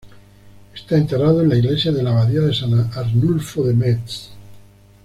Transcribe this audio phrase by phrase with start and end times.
[0.73, 4.31] Está enterrado en la Iglesia de la Abadía de San Arnulfo de Metz.